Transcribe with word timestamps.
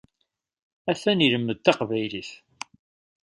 Atan 0.91 1.23
ilemmed 1.25 1.57
taqbaylit. 1.63 2.29